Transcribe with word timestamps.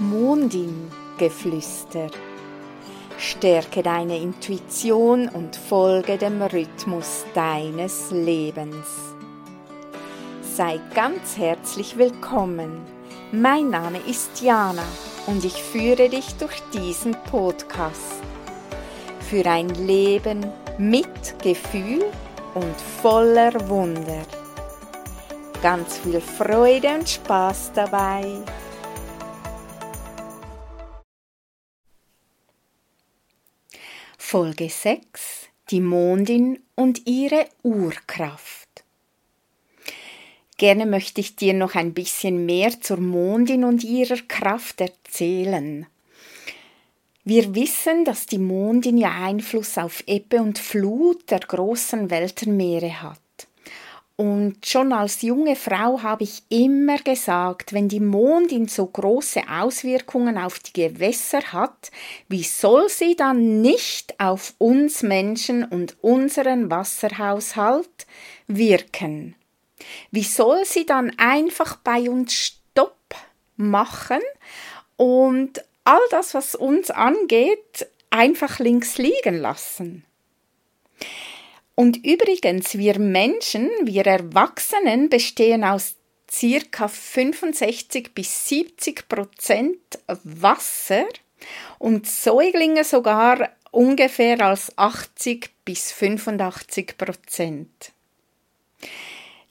Mondin-Geflüster. 0.00 2.08
Stärke 3.18 3.82
deine 3.82 4.18
Intuition 4.18 5.28
und 5.28 5.56
folge 5.56 6.16
dem 6.16 6.40
Rhythmus 6.40 7.26
deines 7.34 8.12
Lebens. 8.12 8.86
Sei 10.40 10.78
ganz 10.94 11.36
herzlich 11.36 11.98
willkommen. 11.98 12.80
Mein 13.32 13.70
Name 13.70 13.98
ist 14.08 14.40
Jana 14.40 14.84
und 15.26 15.44
ich 15.44 15.60
führe 15.60 16.08
dich 16.08 16.36
durch 16.36 16.62
diesen 16.72 17.16
Podcast. 17.24 18.22
Für 19.28 19.44
ein 19.46 19.70
Leben 19.70 20.46
mit 20.78 21.40
Gefühl 21.42 22.04
und 22.54 22.80
voller 23.02 23.68
Wunder. 23.68 24.22
Ganz 25.60 25.98
viel 25.98 26.20
Freude 26.20 26.94
und 26.94 27.08
Spaß 27.08 27.72
dabei. 27.74 28.44
Folge 34.30 34.68
6 34.68 35.48
Die 35.70 35.80
Mondin 35.80 36.58
und 36.74 37.06
ihre 37.06 37.46
Urkraft. 37.62 38.84
Gerne 40.58 40.84
möchte 40.84 41.22
ich 41.22 41.34
dir 41.34 41.54
noch 41.54 41.74
ein 41.74 41.94
bisschen 41.94 42.44
mehr 42.44 42.78
zur 42.78 43.00
Mondin 43.00 43.64
und 43.64 43.84
ihrer 43.84 44.18
Kraft 44.28 44.82
erzählen. 44.82 45.86
Wir 47.24 47.54
wissen, 47.54 48.04
dass 48.04 48.26
die 48.26 48.36
Mondin 48.36 48.98
ja 48.98 49.12
Einfluss 49.12 49.78
auf 49.78 50.04
Ebbe 50.06 50.42
und 50.42 50.58
Flut 50.58 51.30
der 51.30 51.40
großen 51.40 52.10
Weltenmeere 52.10 53.00
hat. 53.00 53.22
Und 54.20 54.66
schon 54.66 54.92
als 54.92 55.22
junge 55.22 55.54
Frau 55.54 56.02
habe 56.02 56.24
ich 56.24 56.42
immer 56.48 56.98
gesagt, 56.98 57.72
wenn 57.72 57.88
die 57.88 58.00
Mondin 58.00 58.66
so 58.66 58.84
große 58.84 59.42
Auswirkungen 59.48 60.36
auf 60.38 60.58
die 60.58 60.72
Gewässer 60.72 61.52
hat, 61.52 61.92
wie 62.28 62.42
soll 62.42 62.88
sie 62.88 63.14
dann 63.14 63.62
nicht 63.62 64.18
auf 64.18 64.54
uns 64.58 65.04
Menschen 65.04 65.62
und 65.62 65.98
unseren 66.02 66.68
Wasserhaushalt 66.68 68.08
wirken? 68.48 69.36
Wie 70.10 70.24
soll 70.24 70.64
sie 70.64 70.84
dann 70.84 71.16
einfach 71.16 71.76
bei 71.76 72.10
uns 72.10 72.34
Stopp 72.34 73.14
machen 73.56 74.22
und 74.96 75.64
all 75.84 76.00
das, 76.10 76.34
was 76.34 76.56
uns 76.56 76.90
angeht, 76.90 77.86
einfach 78.10 78.58
links 78.58 78.98
liegen 78.98 79.38
lassen? 79.38 80.04
Und 81.78 82.04
übrigens, 82.04 82.76
wir 82.76 82.98
Menschen, 82.98 83.70
wir 83.84 84.04
Erwachsenen 84.04 85.08
bestehen 85.08 85.62
aus 85.62 85.94
circa 86.28 86.88
65 86.88 88.16
bis 88.16 88.48
70 88.48 89.08
Prozent 89.08 89.78
Wasser 90.24 91.04
und 91.78 92.04
Säuglinge 92.08 92.82
sogar 92.82 93.50
ungefähr 93.70 94.40
als 94.40 94.76
80 94.76 95.50
bis 95.64 95.92
85 95.92 96.98
Prozent. 96.98 97.92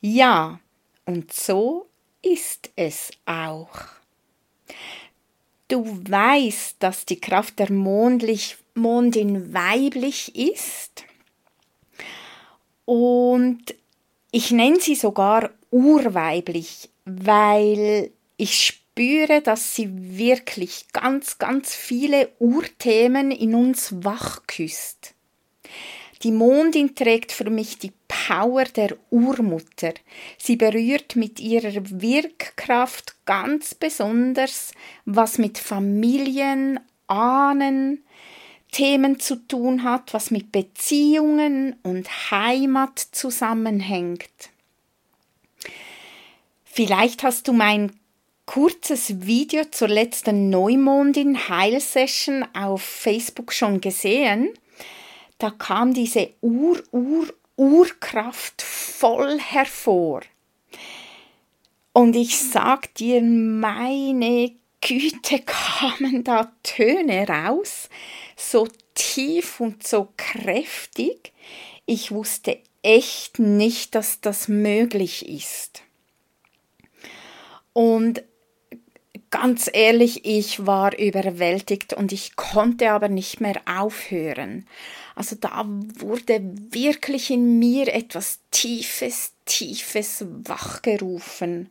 Ja, 0.02 0.60
und 1.06 1.32
so 1.32 1.88
ist 2.22 2.72
es 2.76 3.10
auch. 3.26 3.86
Du 5.70 5.86
weißt, 6.10 6.76
dass 6.80 7.06
die 7.06 7.22
Kraft 7.22 7.58
der 7.60 7.72
Mondlich, 7.72 8.58
Mondin 8.74 9.54
weiblich 9.54 10.36
ist 10.36 11.06
und 13.38 13.76
ich 14.32 14.50
nenne 14.50 14.80
sie 14.80 14.96
sogar 14.96 15.52
urweiblich, 15.70 16.90
weil 17.06 18.10
ich 18.36 18.66
spüre, 18.66 19.44
dass 19.44 19.76
sie 19.76 20.18
wirklich 20.18 20.88
ganz, 20.92 21.38
ganz 21.38 21.76
viele 21.76 22.30
Urthemen 22.40 23.30
in 23.30 23.54
uns 23.54 23.94
wachküsst. 24.04 25.14
Die 26.24 26.32
Mondin 26.32 26.96
trägt 26.96 27.32
für 27.32 27.52
mich 27.52 27.78
die 27.78 27.94
Power 28.08 28.64
der 28.64 28.98
Urmutter. 29.12 29.94
Sie 30.40 30.56
berührt 30.56 31.16
mit 31.16 31.40
ihrer 31.40 31.84
Wirkkraft 32.02 33.18
ganz 33.26 33.76
besonders, 33.76 34.72
was 35.06 35.38
mit 35.38 35.60
Familien, 35.60 36.80
Ahnen, 37.06 38.04
Themen 38.78 39.20
zu 39.20 39.38
tun 39.38 39.82
hat, 39.82 40.14
was 40.14 40.30
mit 40.30 40.52
Beziehungen 40.52 41.78
und 41.82 42.08
Heimat 42.30 43.00
zusammenhängt. 43.00 44.52
Vielleicht 46.64 47.24
hast 47.24 47.48
du 47.48 47.54
mein 47.54 47.92
kurzes 48.46 49.26
Video 49.26 49.64
zur 49.66 49.88
letzten 49.88 50.52
Neumondin 50.52 51.50
Heilsession 51.50 52.46
auf 52.54 52.84
Facebook 52.84 53.52
schon 53.52 53.82
gesehen. 53.82 54.54
Da 55.40 55.50
kam 55.50 55.96
diese 55.96 56.30
Ur, 56.42 56.84
Ur, 56.92 57.34
Urkraft 57.56 58.62
voll 58.62 59.40
hervor. 59.40 60.22
Und 61.94 62.16
ich 62.16 62.38
sag 62.38 62.94
dir, 62.94 63.24
meine 63.24 64.52
Güte 64.82 65.40
kamen 65.46 66.24
da 66.24 66.52
Töne 66.62 67.28
raus, 67.28 67.90
so 68.38 68.68
tief 68.94 69.60
und 69.60 69.86
so 69.86 70.08
kräftig. 70.16 71.34
Ich 71.86 72.12
wusste 72.12 72.60
echt 72.84 73.40
nicht, 73.40 73.96
dass 73.96 74.22
das 74.22 74.48
möglich 74.48 75.28
ist. 75.28 75.82
Und 77.74 78.24
ganz 79.30 79.70
ehrlich, 79.72 80.26
ich 80.26 80.66
war 80.66 80.98
überwältigt 80.98 81.94
und 81.94 82.12
ich 82.12 82.36
konnte 82.36 82.92
aber 82.92 83.10
nicht 83.10 83.42
mehr 83.42 83.62
aufhören. 83.66 84.68
Also 85.16 85.36
da 85.36 85.66
wurde 85.66 86.42
wirklich 86.72 87.32
in 87.32 87.60
mir 87.60 87.94
etwas 87.94 88.40
Tiefes, 88.52 89.34
Tiefes 89.46 90.26
wachgerufen. 90.44 91.70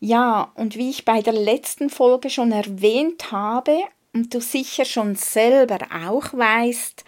Ja, 0.00 0.52
und 0.54 0.76
wie 0.76 0.90
ich 0.90 1.04
bei 1.04 1.22
der 1.22 1.32
letzten 1.32 1.88
Folge 1.88 2.28
schon 2.30 2.52
erwähnt 2.52 3.30
habe, 3.30 3.78
und 4.14 4.32
du 4.32 4.40
sicher 4.40 4.84
schon 4.84 5.16
selber 5.16 5.78
auch 6.06 6.32
weißt, 6.32 7.04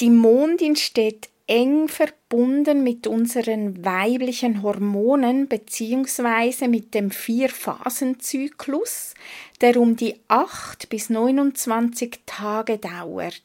die 0.00 0.10
Mondin 0.10 0.76
steht 0.76 1.30
eng 1.46 1.88
verbunden 1.88 2.82
mit 2.82 3.06
unseren 3.06 3.84
weiblichen 3.84 4.62
Hormonen 4.62 5.48
beziehungsweise 5.48 6.68
mit 6.68 6.94
dem 6.94 7.10
Vier-Phasen-Zyklus, 7.10 9.14
der 9.60 9.78
um 9.78 9.96
die 9.96 10.20
8 10.28 10.88
bis 10.88 11.10
29 11.10 12.20
Tage 12.26 12.78
dauert. 12.78 13.42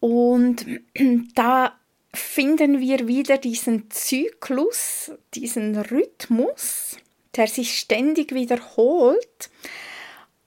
Und 0.00 0.66
da 1.34 1.76
finden 2.12 2.80
wir 2.80 3.08
wieder 3.08 3.38
diesen 3.38 3.90
Zyklus, 3.90 5.10
diesen 5.34 5.76
Rhythmus, 5.76 6.96
der 7.34 7.48
sich 7.48 7.78
ständig 7.78 8.32
wiederholt 8.32 9.50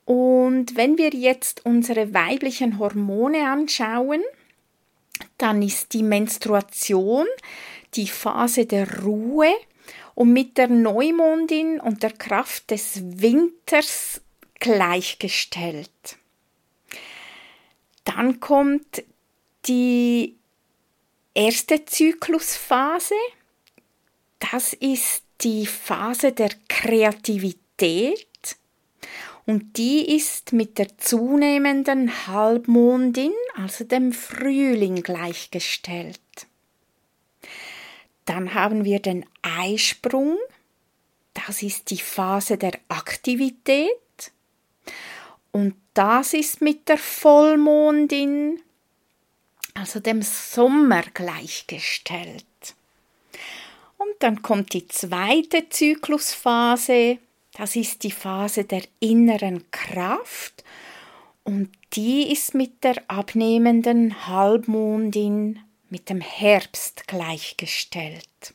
und 0.10 0.76
wenn 0.76 0.98
wir 0.98 1.12
jetzt 1.12 1.68
unsere 1.68 2.16
weiblichen 2.16 2.80
Hormone 2.80 3.48
anschauen, 3.48 4.24
dann 5.38 5.62
ist 5.62 5.94
die 5.94 6.02
Menstruation 6.02 7.28
die 7.94 8.08
Phase 8.08 8.66
der 8.66 9.04
Ruhe 9.04 9.54
und 10.16 10.34
mit 10.34 10.58
der 10.58 10.68
Neumondin 10.68 11.80
und 11.80 12.02
der 12.02 12.14
Kraft 12.14 12.72
des 12.72 13.22
Winters 13.22 14.22
gleichgestellt. 14.56 16.18
Dann 18.04 18.40
kommt 18.40 19.04
die 19.68 20.38
erste 21.36 21.86
Zyklusphase. 21.86 23.14
Das 24.40 24.74
ist 24.74 25.22
die 25.42 25.68
Phase 25.68 26.32
der 26.32 26.50
Kreativität 26.68 28.29
und 29.50 29.78
die 29.78 30.16
ist 30.16 30.54
mit 30.54 30.78
der 30.78 30.96
zunehmenden 31.00 32.28
Halbmondin, 32.28 33.34
also 33.56 33.84
dem 33.84 34.14
Frühling, 34.14 35.02
gleichgestellt. 35.02 36.20
Dann 38.26 38.54
haben 38.54 38.86
wir 38.86 39.00
den 39.00 39.26
Eisprung, 39.42 40.38
das 41.34 41.64
ist 41.64 41.90
die 41.90 41.98
Phase 41.98 42.60
der 42.60 42.74
Aktivität. 42.90 43.90
Und 45.52 45.74
das 45.96 46.36
ist 46.36 46.62
mit 46.62 46.88
der 46.88 47.00
Vollmondin, 47.00 48.62
also 49.74 50.00
dem 50.00 50.22
Sommer, 50.22 51.02
gleichgestellt. 51.12 52.46
Und 53.98 54.14
dann 54.20 54.44
kommt 54.44 54.74
die 54.74 54.88
zweite 54.88 55.70
Zyklusphase, 55.70 57.18
das 57.60 57.76
ist 57.76 58.04
die 58.04 58.12
Phase 58.12 58.64
der 58.64 58.84
inneren 59.02 59.70
Kraft 59.70 60.64
und 61.44 61.70
die 61.92 62.32
ist 62.32 62.56
mit 62.56 62.86
der 62.86 63.04
abnehmenden 63.10 64.28
Halbmondin 64.28 65.60
mit 65.90 66.10
dem 66.10 66.22
Herbst 66.22 67.06
gleichgestellt. 67.08 68.54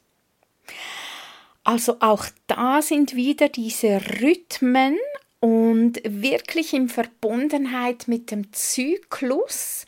Also 1.64 1.98
auch 2.00 2.24
da 2.46 2.80
sind 2.80 3.14
wieder 3.14 3.50
diese 3.50 4.00
Rhythmen 4.22 4.96
und 5.38 6.00
wirklich 6.02 6.72
in 6.72 6.88
Verbundenheit 6.88 8.08
mit 8.08 8.30
dem 8.30 8.54
Zyklus, 8.54 9.84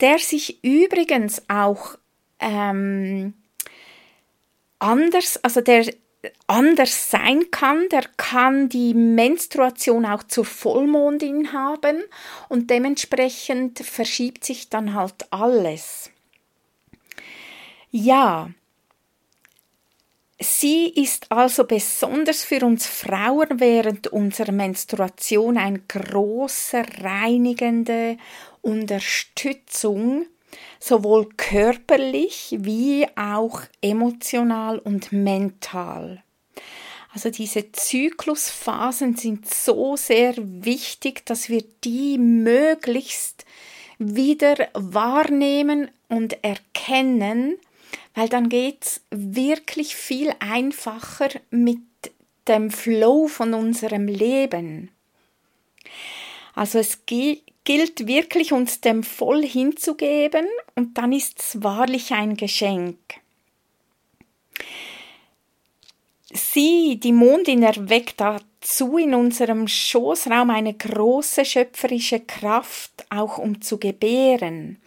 der 0.00 0.18
sich 0.18 0.64
übrigens 0.64 1.40
auch 1.46 1.96
ähm, 2.40 3.34
anders, 4.80 5.36
also 5.44 5.60
der 5.60 5.86
anders 6.46 7.10
sein 7.10 7.50
kann, 7.50 7.88
der 7.90 8.04
kann 8.16 8.68
die 8.68 8.94
Menstruation 8.94 10.04
auch 10.06 10.22
zur 10.22 10.44
Vollmondin 10.44 11.52
haben 11.52 12.02
und 12.48 12.70
dementsprechend 12.70 13.78
verschiebt 13.80 14.44
sich 14.44 14.68
dann 14.68 14.94
halt 14.94 15.26
alles. 15.30 16.10
Ja, 17.90 18.50
Sie 20.38 20.88
ist 20.90 21.32
also 21.32 21.64
besonders 21.64 22.44
für 22.44 22.64
uns 22.64 22.86
Frauen 22.86 23.58
während 23.58 24.08
unserer 24.08 24.52
Menstruation 24.52 25.56
eine 25.56 25.80
große 25.80 26.82
reinigende 27.00 28.18
Unterstützung, 28.60 30.26
sowohl 30.86 31.28
körperlich 31.36 32.56
wie 32.60 33.06
auch 33.16 33.62
emotional 33.80 34.78
und 34.78 35.12
mental. 35.12 36.22
Also 37.12 37.30
diese 37.30 37.72
Zyklusphasen 37.72 39.16
sind 39.16 39.52
so 39.52 39.96
sehr 39.96 40.34
wichtig, 40.36 41.24
dass 41.24 41.48
wir 41.48 41.64
die 41.82 42.18
möglichst 42.18 43.44
wieder 43.98 44.68
wahrnehmen 44.74 45.90
und 46.08 46.44
erkennen 46.44 47.56
weil 48.16 48.28
dann 48.30 48.48
geht's 48.48 49.02
wirklich 49.10 49.94
viel 49.94 50.34
einfacher 50.40 51.28
mit 51.50 51.82
dem 52.48 52.70
Flow 52.70 53.28
von 53.28 53.52
unserem 53.52 54.08
Leben. 54.08 54.90
Also 56.54 56.78
es 56.78 57.04
gilt 57.66 58.06
wirklich 58.06 58.54
uns 58.54 58.80
dem 58.80 59.02
voll 59.02 59.44
hinzugeben 59.44 60.46
und 60.74 60.96
dann 60.96 61.12
ist 61.12 61.38
es 61.38 61.62
wahrlich 61.62 62.12
ein 62.12 62.38
Geschenk. 62.38 62.96
Sie, 66.32 66.98
die 66.98 67.12
Mondin, 67.12 67.62
erweckt 67.62 68.20
dazu 68.22 68.96
in 68.96 69.14
unserem 69.14 69.68
Schoßraum 69.68 70.48
eine 70.48 70.72
große 70.72 71.44
schöpferische 71.44 72.20
Kraft, 72.20 73.04
auch 73.10 73.36
um 73.36 73.60
zu 73.60 73.78
gebären. 73.78 74.80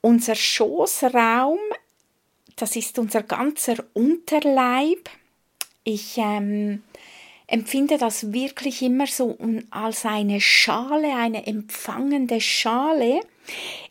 Unser 0.00 0.34
Schoßraum 0.34 1.58
das 2.60 2.76
ist 2.76 2.98
unser 2.98 3.22
ganzer 3.22 3.76
Unterleib. 3.94 5.08
Ich 5.82 6.18
ähm, 6.18 6.82
empfinde 7.50 7.98
das 7.98 8.32
wirklich 8.32 8.80
immer 8.80 9.06
so 9.08 9.36
als 9.70 10.06
eine 10.06 10.40
Schale, 10.40 11.16
eine 11.16 11.46
empfangende 11.46 12.40
Schale, 12.40 13.20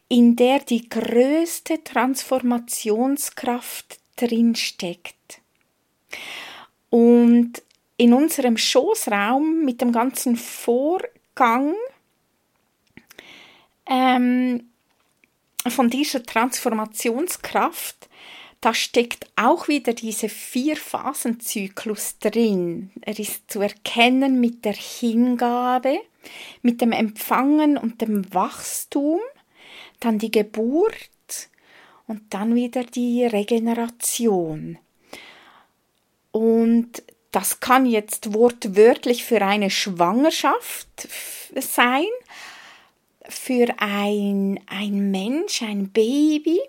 in 0.07 0.37
der 0.37 0.59
die 0.59 0.87
größte 0.87 1.83
Transformationskraft 1.83 3.99
drinsteckt. 4.15 5.41
Und 6.89 7.61
in 7.97 8.13
unserem 8.13 8.55
Schoßraum 8.57 9.65
mit 9.65 9.81
dem 9.81 9.91
ganzen 9.91 10.37
Vorgang 10.37 11.73
ähm, 13.85 14.69
von 15.67 15.89
dieser 15.89 16.23
Transformationskraft 16.23 18.07
da 18.61 18.73
steckt 18.73 19.27
auch 19.35 19.67
wieder 19.67 19.93
dieser 19.93 20.29
Vier-Phasen-Zyklus 20.29 22.19
drin. 22.19 22.91
Er 23.01 23.17
ist 23.17 23.49
zu 23.49 23.61
erkennen 23.61 24.41
mit 24.41 24.65
der 24.65 24.73
Hingabe, 24.73 25.99
mit 26.61 26.81
dem 26.81 26.91
Empfangen 26.91 27.77
und 27.77 28.01
dem 28.01 28.33
Wachstum, 28.33 29.19
dann 30.01 30.19
die 30.19 30.31
Geburt 30.31 30.93
und 32.07 32.33
dann 32.33 32.55
wieder 32.55 32.83
die 32.83 33.25
Regeneration. 33.25 34.77
Und 36.31 37.03
das 37.31 37.59
kann 37.59 37.85
jetzt 37.85 38.33
wortwörtlich 38.33 39.23
für 39.23 39.41
eine 39.41 39.69
Schwangerschaft 39.69 41.07
sein, 41.55 42.07
für 43.27 43.67
ein, 43.77 44.59
ein 44.67 45.11
Mensch, 45.11 45.61
ein 45.61 45.89
Baby, 45.89 46.59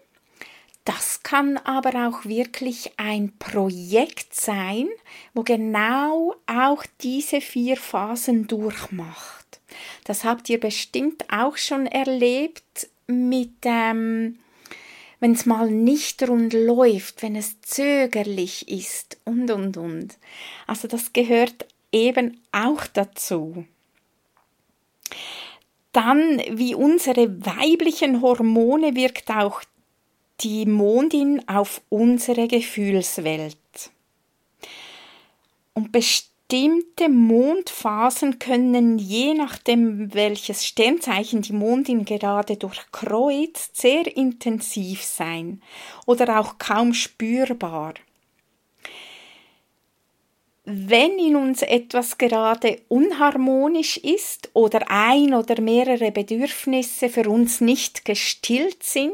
das 0.91 1.23
kann 1.23 1.57
aber 1.59 2.09
auch 2.09 2.25
wirklich 2.25 2.91
ein 2.97 3.33
Projekt 3.39 4.35
sein, 4.35 4.89
wo 5.35 5.45
genau 5.45 6.35
auch 6.49 6.85
diese 7.01 7.41
vier 7.41 7.77
Phasen 7.77 8.49
durchmacht. 8.49 9.61
Das 10.03 10.25
habt 10.25 10.49
ihr 10.49 10.59
bestimmt 10.59 11.27
auch 11.33 11.57
schon 11.57 11.87
erlebt 11.87 12.89
mit, 13.07 13.55
ähm, 13.63 14.41
wenn 15.21 15.31
es 15.31 15.47
mal 15.47 15.71
nicht 15.71 16.29
rund 16.29 16.55
läuft, 16.55 17.23
wenn 17.23 17.37
es 17.37 17.61
zögerlich 17.61 18.69
ist 18.69 19.17
und, 19.25 19.49
und, 19.53 19.77
und. 19.77 20.19
Also 20.67 20.89
das 20.89 21.13
gehört 21.13 21.67
eben 21.93 22.41
auch 22.51 22.85
dazu. 22.89 23.65
Dann, 25.93 26.43
wie 26.51 26.75
unsere 26.75 27.45
weiblichen 27.47 28.23
Hormone 28.23 28.97
wirkt 28.97 29.31
auch 29.31 29.63
die 30.41 30.67
Mondin 30.67 31.47
auf 31.49 31.83
unsere 31.89 32.49
Gefühlswelt. 32.49 33.57
Und 35.75 35.93
bestimmte 35.93 37.09
Mondphasen 37.09 38.39
können 38.39 38.99
je 38.99 39.35
nachdem, 39.35 40.13
welches 40.15 40.67
Sternzeichen 40.67 41.43
die 41.43 41.53
Mondin 41.53 42.05
gerade 42.05 42.57
durchkreuzt, 42.57 43.77
sehr 43.77 44.17
intensiv 44.17 45.03
sein 45.03 45.63
oder 46.07 46.41
auch 46.41 46.59
kaum 46.59 46.95
spürbar. 46.95 47.95
Wenn 50.65 51.19
in 51.19 51.37
uns 51.37 51.63
etwas 51.63 52.19
gerade 52.19 52.83
unharmonisch 52.89 53.97
ist 53.97 54.51
oder 54.53 54.91
ein 54.91 55.33
oder 55.33 55.59
mehrere 55.61 56.13
Bedürfnisse 56.13 57.09
für 57.09 57.31
uns 57.31 57.63
nicht 57.63 58.05
gestillt 58.05 58.83
sind, 58.83 59.11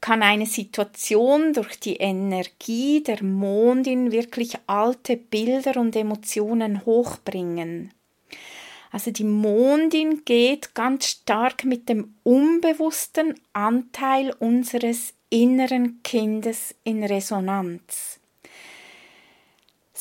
kann 0.00 0.22
eine 0.22 0.46
Situation 0.46 1.52
durch 1.52 1.78
die 1.78 1.96
Energie 1.96 3.02
der 3.02 3.22
Mondin 3.22 4.10
wirklich 4.10 4.54
alte 4.66 5.18
Bilder 5.18 5.78
und 5.78 5.94
Emotionen 5.94 6.86
hochbringen. 6.86 7.92
Also 8.90 9.10
die 9.10 9.24
Mondin 9.24 10.24
geht 10.24 10.74
ganz 10.74 11.06
stark 11.08 11.64
mit 11.64 11.90
dem 11.90 12.14
unbewussten 12.22 13.34
Anteil 13.52 14.34
unseres 14.38 15.12
inneren 15.28 16.02
Kindes 16.02 16.74
in 16.84 17.04
Resonanz. 17.04 18.19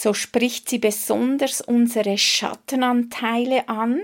So 0.01 0.13
spricht 0.13 0.69
sie 0.69 0.77
besonders 0.77 1.59
unsere 1.59 2.17
Schattenanteile 2.17 3.67
an, 3.67 3.99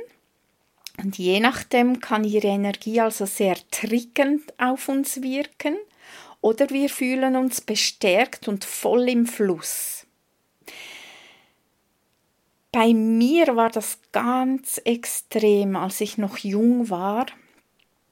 und 1.02 1.18
je 1.18 1.40
nachdem 1.40 2.02
kann 2.02 2.26
ihre 2.26 2.50
Energie 2.50 3.00
also 3.00 3.26
sehr 3.26 3.56
triggend 3.72 4.54
auf 4.60 4.90
uns 4.90 5.22
wirken 5.22 5.78
oder 6.42 6.70
wir 6.70 6.90
fühlen 6.90 7.38
uns 7.38 7.62
bestärkt 7.62 8.50
und 8.50 8.66
voll 8.66 9.08
im 9.08 9.26
Fluss. 9.26 10.06
Bei 12.74 12.94
mir 12.94 13.56
war 13.56 13.70
das 13.70 14.00
ganz 14.12 14.82
extrem, 14.84 15.78
als 15.78 16.02
ich 16.02 16.18
noch 16.18 16.40
jung 16.40 16.90
war 16.90 17.28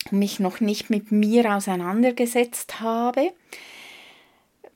und 0.10 0.20
mich 0.20 0.40
noch 0.40 0.62
nicht 0.62 0.90
mit 0.90 1.12
mir 1.12 1.54
auseinandergesetzt 1.54 2.80
habe, 2.80 3.34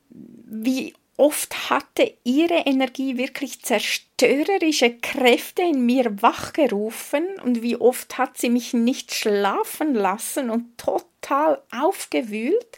wie 0.10 0.94
Oft 1.20 1.72
hatte 1.72 2.14
ihre 2.24 2.60
Energie 2.68 3.18
wirklich 3.18 3.64
zerstörerische 3.64 4.98
Kräfte 5.00 5.64
in 5.64 5.84
mir 5.84 6.22
wachgerufen 6.22 7.26
und 7.44 7.64
wie 7.64 7.76
oft 7.76 8.20
hat 8.20 8.38
sie 8.38 8.52
mich 8.52 8.74
nicht 8.76 9.16
schlafen 9.16 9.96
lassen 9.96 10.52
und 10.52 10.78
total 10.78 11.60
aufgewühlt. 11.72 12.78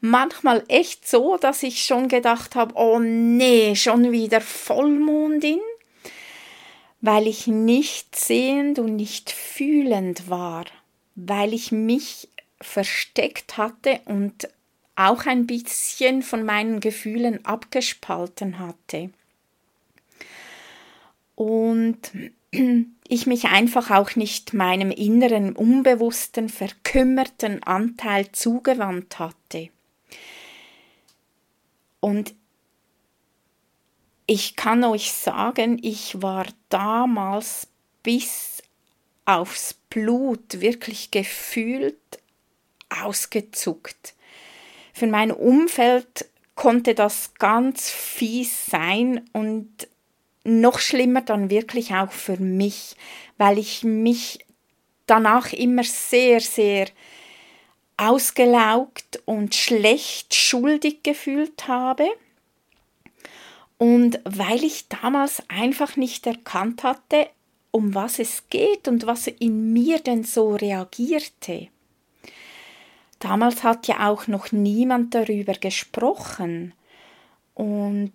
Manchmal 0.00 0.64
echt 0.66 1.08
so, 1.08 1.36
dass 1.36 1.62
ich 1.62 1.84
schon 1.84 2.08
gedacht 2.08 2.56
habe, 2.56 2.74
oh 2.74 2.98
nee, 2.98 3.76
schon 3.76 4.10
wieder 4.10 4.40
Vollmondin, 4.40 5.60
weil 7.00 7.28
ich 7.28 7.46
nicht 7.46 8.16
sehend 8.16 8.80
und 8.80 8.96
nicht 8.96 9.30
fühlend 9.30 10.28
war, 10.28 10.64
weil 11.14 11.54
ich 11.54 11.70
mich 11.70 12.28
versteckt 12.60 13.58
hatte 13.58 14.00
und 14.06 14.48
auch 14.96 15.26
ein 15.26 15.46
bisschen 15.46 16.22
von 16.22 16.44
meinen 16.44 16.80
Gefühlen 16.80 17.44
abgespalten 17.44 18.58
hatte. 18.58 19.10
Und 21.34 22.12
ich 23.08 23.26
mich 23.26 23.44
einfach 23.44 23.90
auch 23.90 24.16
nicht 24.16 24.54
meinem 24.54 24.90
inneren, 24.90 25.54
unbewussten, 25.54 26.48
verkümmerten 26.48 27.62
Anteil 27.62 28.32
zugewandt 28.32 29.18
hatte. 29.18 29.68
Und 32.00 32.34
ich 34.26 34.56
kann 34.56 34.82
euch 34.84 35.12
sagen, 35.12 35.78
ich 35.82 36.20
war 36.22 36.46
damals 36.68 37.68
bis 38.02 38.62
aufs 39.24 39.74
Blut 39.74 40.60
wirklich 40.60 41.10
gefühlt 41.10 41.96
ausgezuckt. 42.88 44.15
Für 44.96 45.06
mein 45.06 45.30
Umfeld 45.30 46.24
konnte 46.54 46.94
das 46.94 47.34
ganz 47.34 47.90
fies 47.90 48.64
sein 48.64 49.28
und 49.34 49.68
noch 50.42 50.78
schlimmer 50.78 51.20
dann 51.20 51.50
wirklich 51.50 51.92
auch 51.92 52.10
für 52.10 52.38
mich, 52.38 52.96
weil 53.36 53.58
ich 53.58 53.84
mich 53.84 54.46
danach 55.04 55.52
immer 55.52 55.84
sehr, 55.84 56.40
sehr 56.40 56.86
ausgelaugt 57.98 59.20
und 59.26 59.54
schlecht 59.54 60.34
schuldig 60.34 61.02
gefühlt 61.02 61.68
habe. 61.68 62.08
Und 63.76 64.18
weil 64.24 64.64
ich 64.64 64.88
damals 64.88 65.42
einfach 65.48 65.96
nicht 65.96 66.26
erkannt 66.26 66.84
hatte, 66.84 67.28
um 67.70 67.94
was 67.94 68.18
es 68.18 68.44
geht 68.48 68.88
und 68.88 69.06
was 69.06 69.26
in 69.26 69.74
mir 69.74 69.98
denn 69.98 70.24
so 70.24 70.56
reagierte. 70.56 71.68
Damals 73.18 73.62
hat 73.62 73.86
ja 73.86 74.08
auch 74.08 74.26
noch 74.26 74.52
niemand 74.52 75.14
darüber 75.14 75.54
gesprochen. 75.54 76.74
Und 77.54 78.12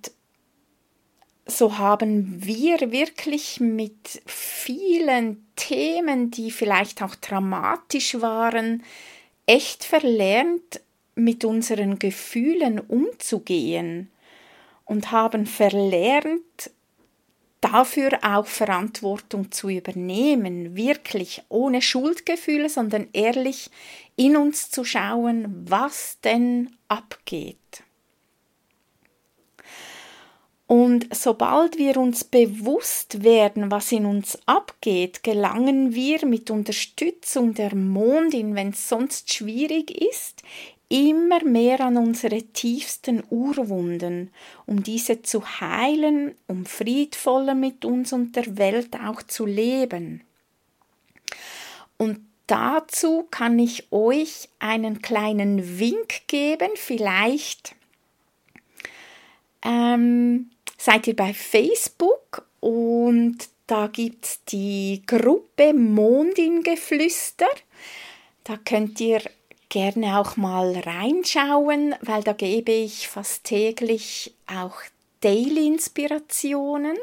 so 1.46 1.78
haben 1.78 2.46
wir 2.46 2.92
wirklich 2.92 3.60
mit 3.60 4.22
vielen 4.26 5.46
Themen, 5.56 6.32
die 6.32 6.52
vielleicht 6.52 7.02
auch 7.02 7.16
dramatisch 7.16 8.22
waren, 8.22 8.84
echt 9.46 9.84
verlernt, 9.84 10.82
mit 11.16 11.44
unseren 11.44 12.00
Gefühlen 12.00 12.80
umzugehen 12.80 14.10
und 14.86 15.12
haben 15.12 15.46
verlernt, 15.46 16.72
dafür 17.62 18.20
auch 18.24 18.48
Verantwortung 18.48 19.52
zu 19.52 19.70
übernehmen, 19.70 20.76
wirklich 20.76 21.44
ohne 21.48 21.82
Schuldgefühle, 21.82 22.70
sondern 22.70 23.08
ehrlich 23.14 23.70
in 24.16 24.36
uns 24.36 24.70
zu 24.70 24.84
schauen, 24.84 25.66
was 25.70 26.20
denn 26.22 26.76
abgeht. 26.88 27.58
Und 30.72 31.14
sobald 31.14 31.78
wir 31.78 31.98
uns 31.98 32.24
bewusst 32.24 33.24
werden, 33.24 33.72
was 33.72 33.92
in 33.92 34.06
uns 34.06 34.40
abgeht, 34.46 35.22
gelangen 35.22 35.94
wir 35.94 36.26
mit 36.26 36.50
Unterstützung 36.50 37.54
der 37.54 37.76
Mondin, 37.76 38.56
wenn 38.56 38.70
es 38.70 38.88
sonst 38.88 39.34
schwierig 39.34 39.92
ist, 39.92 40.44
immer 40.92 41.44
mehr 41.46 41.80
an 41.80 41.96
unsere 41.96 42.42
tiefsten 42.42 43.24
Urwunden, 43.30 44.30
um 44.66 44.84
diese 44.84 45.22
zu 45.22 45.62
heilen, 45.62 46.36
um 46.48 46.66
friedvoller 46.66 47.56
mit 47.56 47.86
uns 47.86 48.12
und 48.12 48.36
der 48.36 48.58
Welt 48.58 48.98
auch 49.00 49.24
zu 49.24 49.46
leben. 49.46 50.22
Und 51.98 52.20
dazu 52.46 53.26
kann 53.32 53.58
ich 53.58 53.90
euch 53.92 54.50
einen 54.60 55.02
kleinen 55.02 55.80
Wink 55.80 56.28
geben, 56.28 56.72
vielleicht 56.76 57.74
ähm, 59.64 60.50
seid 60.78 61.08
ihr 61.08 61.16
bei 61.16 61.34
Facebook 61.34 62.46
und 62.60 63.38
da 63.66 63.88
gibt 63.88 64.26
es 64.26 64.44
die 64.44 65.04
Gruppe 65.08 65.74
Mondingeflüster. 65.74 67.48
Da 68.44 68.58
könnt 68.58 69.00
ihr 69.00 69.22
gerne 69.72 70.20
auch 70.20 70.38
mal 70.38 70.78
reinschauen, 70.78 71.96
weil 72.02 72.22
da 72.22 72.34
gebe 72.34 72.74
ich 72.74 73.08
fast 73.08 73.46
täglich 73.46 74.36
auch 74.46 74.76
Daily-Inspirationen. 75.22 76.98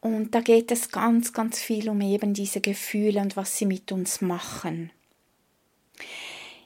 Und 0.00 0.34
da 0.34 0.40
geht 0.40 0.70
es 0.70 0.90
ganz, 0.90 1.34
ganz 1.34 1.60
viel 1.60 1.90
um 1.90 2.00
eben 2.00 2.32
diese 2.32 2.60
Gefühle 2.62 3.20
und 3.20 3.36
was 3.36 3.58
sie 3.58 3.66
mit 3.66 3.92
uns 3.92 4.22
machen. 4.22 4.90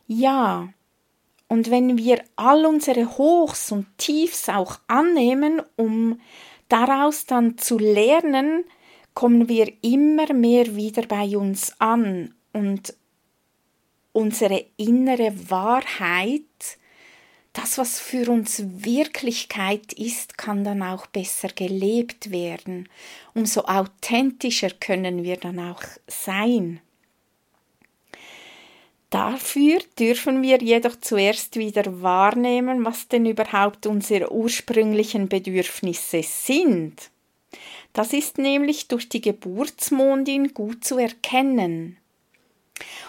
Ja, 0.06 0.68
und 1.48 1.70
wenn 1.70 1.96
wir 1.96 2.22
all 2.36 2.66
unsere 2.66 3.16
Hochs 3.16 3.72
und 3.72 3.86
Tiefs 3.96 4.48
auch 4.48 4.78
annehmen, 4.88 5.62
um 5.76 6.20
daraus 6.68 7.24
dann 7.24 7.56
zu 7.56 7.78
lernen, 7.78 8.64
kommen 9.14 9.48
wir 9.48 9.72
immer 9.80 10.32
mehr 10.34 10.76
wieder 10.76 11.06
bei 11.06 11.36
uns 11.36 11.72
an 11.80 12.34
und 12.52 12.94
unsere 14.14 14.64
innere 14.78 15.50
Wahrheit, 15.50 16.42
das, 17.52 17.78
was 17.78 18.00
für 18.00 18.30
uns 18.30 18.62
Wirklichkeit 18.66 19.92
ist, 19.92 20.38
kann 20.38 20.64
dann 20.64 20.82
auch 20.82 21.06
besser 21.06 21.48
gelebt 21.48 22.30
werden. 22.30 22.88
Umso 23.34 23.60
authentischer 23.62 24.70
können 24.70 25.22
wir 25.22 25.36
dann 25.36 25.60
auch 25.60 25.82
sein. 26.06 26.80
Dafür 29.10 29.78
dürfen 29.98 30.42
wir 30.42 30.58
jedoch 30.58 30.96
zuerst 31.00 31.56
wieder 31.56 32.02
wahrnehmen, 32.02 32.84
was 32.84 33.06
denn 33.06 33.26
überhaupt 33.26 33.86
unsere 33.86 34.32
ursprünglichen 34.32 35.28
Bedürfnisse 35.28 36.22
sind. 36.24 37.10
Das 37.92 38.12
ist 38.12 38.38
nämlich 38.38 38.88
durch 38.88 39.08
die 39.08 39.20
Geburtsmondin 39.20 40.52
gut 40.54 40.84
zu 40.84 40.98
erkennen. 40.98 41.98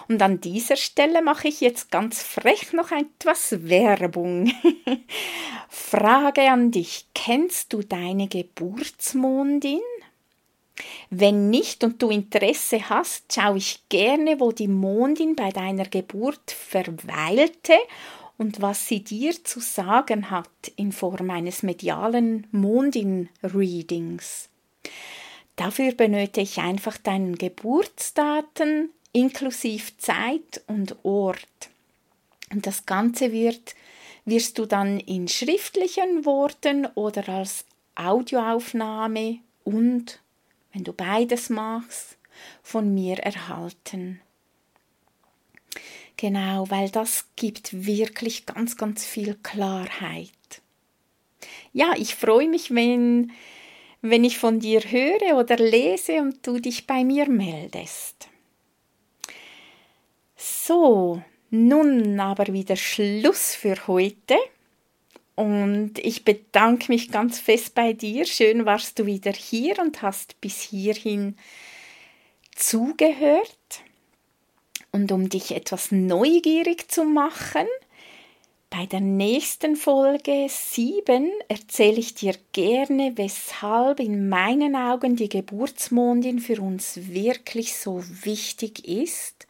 Und 0.07 0.22
an 0.22 0.39
dieser 0.39 0.75
Stelle 0.75 1.22
mache 1.22 1.48
ich 1.48 1.62
jetzt 1.62 1.89
ganz 1.91 2.22
frech 2.22 2.74
noch 2.74 2.91
etwas 2.91 3.67
Werbung. 3.67 4.51
Frage 5.69 6.51
an 6.51 6.72
dich, 6.72 7.07
kennst 7.15 7.74
du 7.74 7.81
deine 7.81 8.27
Geburtsmondin? 8.27 9.81
Wenn 11.10 11.50
nicht 11.50 11.84
und 11.84 12.01
du 12.01 12.10
Interesse 12.10 12.89
hast, 12.89 13.34
schaue 13.34 13.57
ich 13.57 13.81
gerne, 13.89 14.39
wo 14.39 14.51
die 14.51 14.67
Mondin 14.67 15.36
bei 15.36 15.50
deiner 15.50 15.86
Geburt 15.86 16.51
verweilte 16.51 17.74
und 18.38 18.62
was 18.62 18.88
sie 18.88 19.03
dir 19.03 19.43
zu 19.43 19.60
sagen 19.62 20.29
hat 20.29 20.50
in 20.75 20.91
Form 20.91 21.29
eines 21.29 21.63
medialen 21.63 22.48
Mondin-Readings. 22.51 24.50
Dafür 25.55 25.93
benötige 25.93 26.41
ich 26.41 26.57
einfach 26.57 26.98
deinen 26.98 27.38
Geburtsdaten 27.38 28.89
inklusive 29.15 29.98
Zeit 29.98 30.62
und 30.67 30.98
Ort. 31.03 31.69
Und 32.51 32.67
das 32.67 32.86
Ganze 32.86 33.31
wird, 33.31 33.75
wirst 34.25 34.60
du 34.60 34.65
dann 34.65 35.00
in 35.00 35.27
schriftlichen 35.27 36.25
Worten 36.25 36.86
oder 36.95 37.27
als 37.29 37.65
Audioaufnahme 37.95 39.39
und 39.63 40.19
wenn 40.74 40.84
du 40.84 40.91
beides 40.91 41.50
machst, 41.50 42.17
von 42.62 42.93
mir 42.93 43.17
erhalten. 43.19 44.19
Genau, 46.17 46.69
weil 46.69 46.89
das 46.89 47.25
gibt 47.38 47.86
wirklich 47.86 48.45
ganz, 48.45 48.75
ganz 48.75 49.05
viel 49.05 49.36
Klarheit. 49.36 50.31
Ja, 51.72 51.93
ich 51.98 52.15
freue 52.15 52.50
mich, 52.50 52.74
wenn, 52.74 53.31
wenn 54.01 54.24
ich 54.25 54.38
von 54.38 54.60
dir 54.60 54.81
höre 54.81 55.38
oder 55.38 55.55
lese 55.57 56.22
und 56.22 56.45
du 56.45 56.60
dich 56.60 56.88
bei 56.88 57.03
mir 57.03 57.29
meldest. 57.29 58.29
So, 60.67 61.22
nun 61.51 62.19
aber 62.19 62.48
wieder 62.51 62.75
Schluss 62.75 63.53
für 63.53 63.86
heute. 63.86 64.36
Und 65.36 66.00
ich 66.00 66.25
bedanke 66.25 66.91
mich 66.91 67.12
ganz 67.12 67.39
fest 67.39 67.75
bei 67.75 67.93
dir. 67.93 68.25
Schön 68.25 68.65
warst 68.65 68.98
du 68.98 69.05
wieder 69.05 69.31
hier 69.31 69.77
und 69.77 70.01
hast 70.01 70.41
bis 70.41 70.62
hierhin 70.62 71.38
zugehört. 72.55 73.84
Und 74.91 75.12
um 75.12 75.29
dich 75.29 75.51
etwas 75.51 75.91
neugierig 75.91 76.89
zu 76.89 77.03
machen, 77.03 77.67
bei 78.72 78.88
der 78.88 79.01
nächsten 79.01 79.75
Folge 79.75 80.48
7 80.50 81.31
erzähle 81.48 82.00
ich 82.00 82.15
dir 82.15 82.34
gerne, 82.53 83.13
weshalb 83.17 84.00
in 84.00 84.29
meinen 84.29 84.75
Augen 84.75 85.15
die 85.15 85.29
Geburtsmondin 85.29 86.39
für 86.39 86.60
uns 86.60 87.07
wirklich 87.10 87.77
so 87.77 88.03
wichtig 88.24 88.88
ist. 88.88 89.45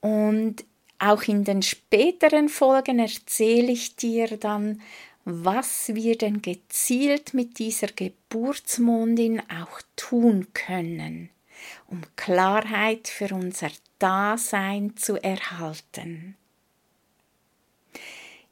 Und 0.00 0.64
auch 0.98 1.22
in 1.24 1.44
den 1.44 1.62
späteren 1.62 2.48
Folgen 2.48 2.98
erzähle 2.98 3.72
ich 3.72 3.96
dir 3.96 4.36
dann, 4.36 4.80
was 5.24 5.94
wir 5.94 6.16
denn 6.16 6.40
gezielt 6.40 7.34
mit 7.34 7.58
dieser 7.58 7.88
Geburtsmondin 7.88 9.42
auch 9.50 9.82
tun 9.94 10.46
können, 10.54 11.28
um 11.86 12.00
Klarheit 12.16 13.08
für 13.08 13.34
unser 13.34 13.70
Dasein 13.98 14.96
zu 14.96 15.22
erhalten. 15.22 16.36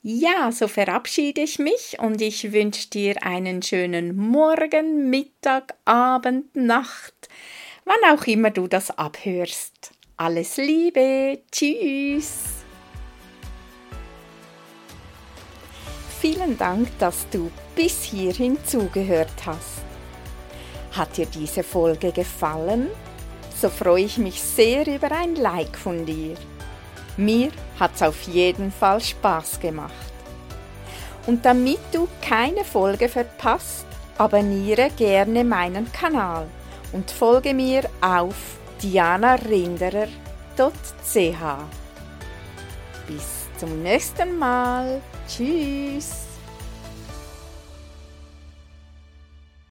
Ja, 0.02 0.52
so 0.52 0.68
verabschiede 0.68 1.40
ich 1.40 1.58
mich 1.58 1.98
und 1.98 2.20
ich 2.20 2.52
wünsche 2.52 2.88
dir 2.90 3.24
einen 3.24 3.62
schönen 3.62 4.14
Morgen, 4.14 5.10
Mittag, 5.10 5.74
Abend, 5.84 6.54
Nacht, 6.54 7.28
wann 7.84 8.14
auch 8.16 8.24
immer 8.26 8.50
du 8.50 8.68
das 8.68 8.96
abhörst. 8.96 9.95
Alles 10.18 10.56
Liebe, 10.56 11.40
tschüss. 11.52 12.64
Vielen 16.18 16.56
Dank, 16.56 16.88
dass 16.98 17.28
du 17.30 17.50
bis 17.74 18.02
hierhin 18.02 18.56
zugehört 18.64 19.34
hast. 19.44 19.84
Hat 20.92 21.18
dir 21.18 21.26
diese 21.26 21.62
Folge 21.62 22.12
gefallen? 22.12 22.88
So 23.60 23.68
freue 23.68 24.04
ich 24.04 24.16
mich 24.16 24.40
sehr 24.40 24.86
über 24.86 25.12
ein 25.12 25.36
Like 25.36 25.76
von 25.76 26.06
dir. 26.06 26.34
Mir 27.18 27.50
hat's 27.78 28.00
auf 28.00 28.22
jeden 28.22 28.72
Fall 28.72 29.02
Spaß 29.02 29.60
gemacht. 29.60 29.92
Und 31.26 31.44
damit 31.44 31.80
du 31.92 32.08
keine 32.22 32.64
Folge 32.64 33.10
verpasst, 33.10 33.84
abonniere 34.16 34.88
gerne 34.96 35.44
meinen 35.44 35.92
Kanal 35.92 36.46
und 36.92 37.10
folge 37.10 37.52
mir 37.52 37.82
auf 38.00 38.56
dianarinderer.ch. 38.82 40.08
Bis 43.06 43.46
zum 43.58 43.82
nächsten 43.82 44.38
Mal. 44.38 45.00
Tschüss. 45.28 46.25